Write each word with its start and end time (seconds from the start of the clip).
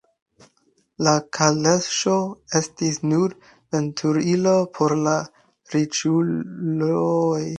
La 1.07 1.11
kaleŝo 1.37 2.13
estis 2.61 2.97
nur 3.11 3.35
veturilo 3.75 4.55
por 4.79 4.97
la 5.09 5.15
riĉuloj. 5.75 7.41